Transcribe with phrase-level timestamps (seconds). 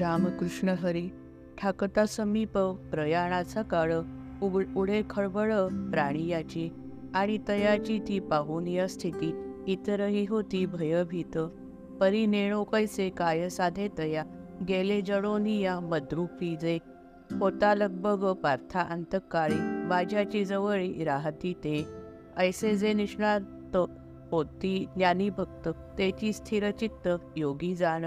[0.00, 1.08] रामकृष्ण हरी
[1.58, 2.58] ठाकता समीप
[2.90, 3.92] प्रयाणाचा काळ
[4.42, 6.70] उब उडे खळबळ प्राणी याची
[7.14, 11.38] आणि तयाची ती पाहून या स्थिती इतरही होती भयभीत.
[12.00, 14.24] परी नेणो कैसे काय साधे तया
[14.68, 16.78] गेले जडोनिया मद्रुपी जे.
[17.40, 21.86] होता लगबग पार्था अंतकाळी माझ्याची जवळी राहती ते.
[22.36, 23.76] ऐसे जे निष्णात
[24.30, 25.68] होती ज्ञानी भक्त
[25.98, 28.04] तेची स्थिरचित्त योगी जाण.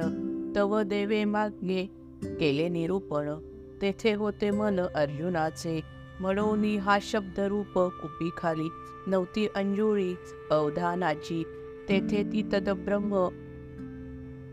[0.58, 1.86] तव देवे मागे
[2.24, 3.30] केले निरूपण.
[3.82, 5.82] तेथे होते मन अर्जुनाचे.
[6.20, 8.30] म्हणून हा शब्द रूप कुपी
[9.08, 10.14] नव्हती अंजुळी
[10.52, 11.44] अवधानाची.
[11.90, 13.14] तेथे ती तदब्रह्म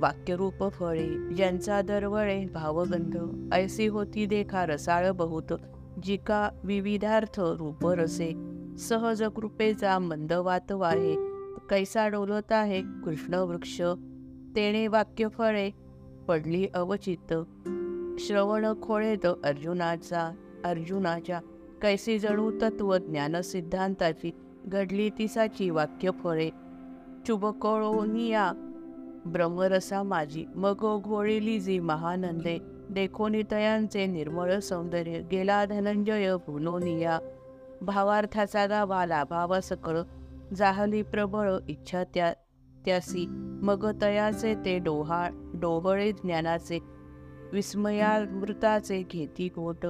[0.01, 1.35] वाक्यरूप फळे.
[1.35, 3.19] ज्यांचा दरवळे भावगंध.
[3.55, 5.53] ऐसी होती देखा रसाळ बहुत
[6.03, 8.33] जिका विविधार्थ रूप रसे.
[8.79, 11.17] सहज कृपेचा मंदवात वाहे.
[11.71, 13.83] कैसा डोलत आहे कृष्ण वृक्ष
[14.57, 15.84] तेणे वाक्य फळे
[16.29, 17.35] पडली अवचित.
[18.19, 20.31] श्रवण खोळेत अर्जुनाचा
[20.65, 21.41] अर्जुनाच्या
[21.83, 24.31] कैसे जणू तत्व ज्ञान सिद्धांताची
[24.65, 26.51] घडली तिसाची वाक्य फळे.
[27.27, 28.53] चुबकोळोनिया
[29.27, 32.59] ब्रह्मरसा माझी मग घोळिली जी महानंदे
[32.91, 37.19] देखोनी तयांचे निर्मळ सौंदर्य गेला धनंजय भुलोनिया.
[37.83, 39.99] भावार्थाचा गावा लाभावा सकळ
[40.57, 42.33] जाहली प्रबळ इच्छा त्या
[42.85, 43.27] त्यासी
[43.63, 46.79] मग तयाचे ते डोहा डोहळे ज्ञानाचे
[47.53, 49.87] विस्मयामृताचे घेती गोट.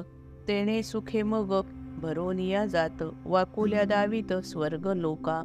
[0.49, 1.61] तेणे सुखे मग
[2.03, 5.43] भरोनिया जात वाकुल्या दावीत स्वर्ग लोका.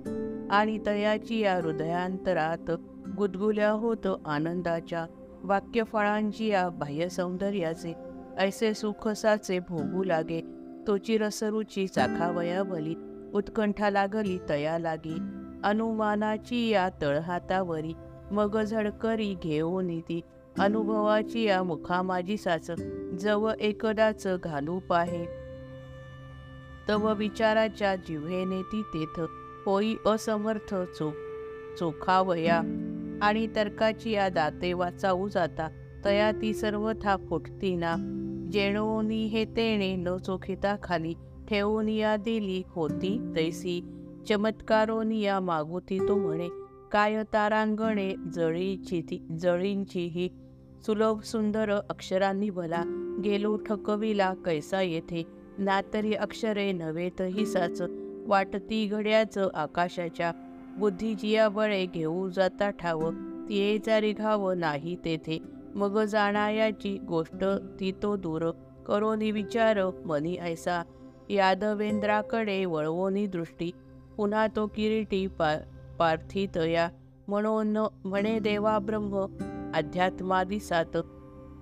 [0.51, 2.71] आणि तयाची या हृदयांतरात
[3.17, 5.05] गुदगुल्या होत आनंदाच्या
[5.43, 7.93] वाक्यफळांची या बाह्य सौंदर्याचे
[8.37, 10.41] ऐसे सुखसाचे भोगू लागे.
[10.87, 12.95] तोची रसरुची चाखावया भली
[13.33, 15.17] उत्कंठा लागली तया लागी
[15.63, 17.93] अनुमानाची या तळहातावरी
[18.31, 20.21] मग झडकरी घेऊन ती
[20.59, 22.71] अनुभवाची या मुखामाजी साच
[23.19, 25.25] जव एकदाच घालू पाहे
[26.89, 29.19] तव विचाराच्या जिव्हेने ती तेथ
[29.65, 31.11] होई असमर्थ चो
[31.79, 32.61] चोखावया
[33.21, 35.69] आणि तर्काची या दाते वाचाऊ जाता.
[36.05, 37.95] तया ती सर्वथा फुटती ना
[38.51, 41.13] जेणोनी हे तेणे न चोखिता खाली
[41.49, 43.98] ठेवून या दिली होती तैसी.
[44.29, 46.47] चमत्कारोनी या मागुती तो म्हणे
[46.91, 50.29] काय तारांगणे जळीची ती जळींची ही
[50.85, 52.83] सुलभ सुंदर अक्षरांनी भला
[53.23, 55.23] गेलो ठकविला कैसा येथे.
[55.57, 57.81] ना तरी अक्षरे नव्हे हिसाच
[58.27, 60.31] वाटती घड्याच आकाशाच्या.
[60.77, 63.11] बुद्धिजिया बळे घेऊ जाता ठाव
[63.49, 65.39] तिये जारी घाव नाही तेथे.
[65.75, 67.43] मग जाणायाची गोष्ट
[67.79, 68.51] ती तो दूर
[68.87, 70.83] करोनी विचार मनी ऐसा.
[71.29, 73.71] यादवेंद्राकडे वळवोनी दृष्टी.
[74.19, 75.57] पुन्हा तो किरीटी पा
[75.99, 76.89] पार्थितया
[77.27, 79.25] म्हणून म्हणे देवा ब्रह्म
[79.75, 80.97] अध्यात्मादिसात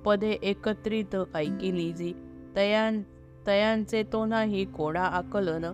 [0.06, 2.14] पदे एकत्रित ऐकिली जी.
[2.56, 3.02] तयां
[3.48, 5.66] तयांचे तो नाही कोणा आकलन.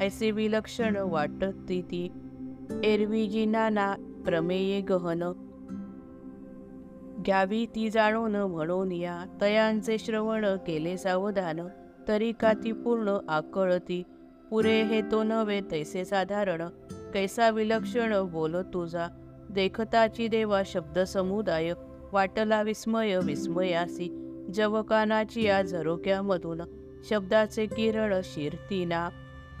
[0.00, 2.12] ऐसे विलक्षण वाटती ती.
[2.84, 3.94] एरवी जी नाना
[4.26, 5.32] प्रमेये गहन.
[7.26, 9.24] घ्यावी ती जाणून म्हणून या.
[9.40, 11.60] तयांचे श्रवण केले सावधान.
[12.08, 14.02] तरी का ती पूर्ण आकळती?
[14.50, 16.62] पुरे हे तो नव्हे तैसे साधारण.
[17.14, 19.08] कैसा विलक्षण बोलो तुझा.
[19.50, 21.72] देखताची देवा शब्द समुदाय.
[22.12, 24.08] वाटला विस्मय विस्मयासी
[24.54, 26.60] जवकानाची या झरोक्यामधून
[27.10, 29.08] शब्दाचे किरण शिरतीना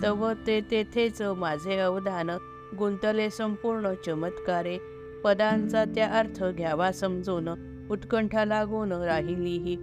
[0.02, 2.30] तव ते तेथेच माझे अवधान.
[2.78, 4.78] गुंतले संपूर्ण चमत्कारे.
[5.24, 7.48] पदांचा त्या अर्थ घ्यावा समजून.
[7.90, 9.76] उत्कंठा लागून राहिलीही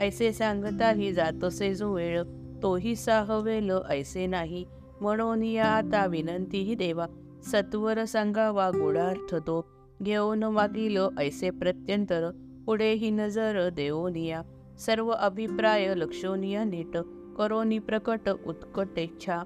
[0.00, 2.22] ऐसे सांगताही जातसे जो वेळ
[2.62, 4.64] तोही साहवेल ऐसे नाही.
[5.00, 7.06] म्हणून या आता विनंतीही देवा.
[7.42, 9.68] सत्वर सांगावा गुणार्थ तो.
[10.02, 12.30] घेऊन मागिल ऐसे प्रत्यंतर.
[12.66, 14.42] पुढेही नजर देवोनिया
[14.78, 16.98] सर्व अभिप्राय लक्षोनिया नीट.
[17.38, 19.42] करोनी प्रकट उत्कटेच्छा.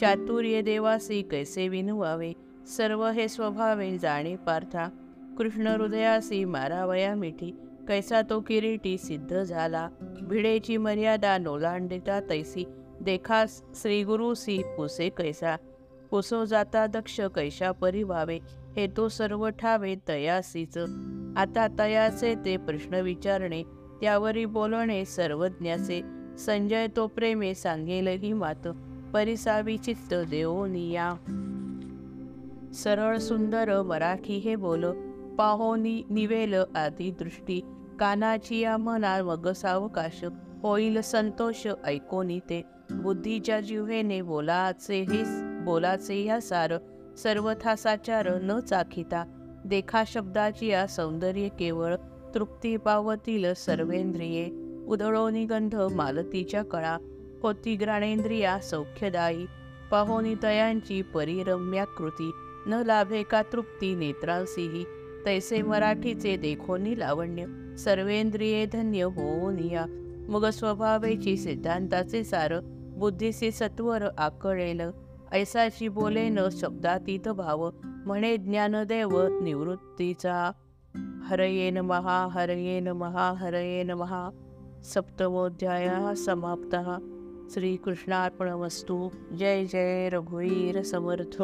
[0.00, 2.32] चातुर्य देवासी कैसे विनवावे?
[2.76, 4.88] सर्व हे स्वभावे जाणे पार्था.
[5.38, 7.56] कृष्ण हृदयासी मारावया मिठी.
[7.88, 9.88] कैसा तो किरीटी सिद्ध झाला.
[10.22, 12.64] भिडेची मर्यादा नोलांडिता तैसी.
[13.00, 15.56] देखा श्रीगुरुसी पुसे कैसा.
[16.10, 18.38] पुसो जाता दक्ष कैशा परिभावे
[18.76, 20.78] हे तो सर्व ठावे तयासीच.
[21.36, 23.62] आता तयाचे ते प्रश्न विचारणे
[24.00, 26.02] त्यावरी बोलणे सर्वज्ञाचे.
[26.38, 28.68] संजय तो प्रेमे सांगेलही मात.
[29.14, 31.14] परिसावी चित्त देवोनिया
[32.74, 34.84] सरळ सुंदर मराठी हे बोल.
[35.38, 37.60] पाहोनी निवेल आदी दृष्टी.
[38.00, 40.24] कानाची या मना मग सावकाश
[40.62, 42.62] होईल संतोष ऐकोनी ते.
[42.90, 45.22] बुद्धीच्या जिव्हेने बोलाचे हे
[45.64, 46.72] बोलाचे या सार.
[47.16, 49.24] सर्वथा साचार न चाखिता.
[49.64, 51.96] देखा शब्दाची या सौंदर्य केवळ
[52.34, 54.50] तृप्ती पावतील सर्वेंद्रिये.
[54.86, 56.98] उधळोनी गंध मालतीच्या कळा.
[57.42, 59.46] होती ग्राणेंद्रिया सौख्यदायी.
[59.90, 62.30] पाहोनी तयांची परिरम्या कृती
[62.66, 64.84] न लाभे का तृप्ती नेत्रांसीही.
[65.26, 67.63] तैसे मराठीचे देखोनी लावण्य.
[67.78, 69.86] सर्वेंद्रिये धन्य होनिया
[70.28, 72.52] मग स्वभावेची सिद्धांताचे सार
[72.96, 74.80] बुद्धीचे सत्वर आकळेल.
[75.32, 80.52] ऐसाची बोले न शब्दातीत भाव म्हणे ज्ञानदेव निवृत्तीचा.
[81.24, 84.30] हरये महा हरये महा हरये महा।
[84.84, 86.76] सप्तमोध्याय समाप्त।
[87.50, 91.42] श्रीकृष्णार्पणमस्तु। जय जय रघुवीर समर्थ।